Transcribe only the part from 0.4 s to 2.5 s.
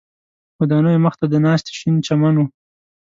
ودانیو مخ ته د ناستي شین چمن و.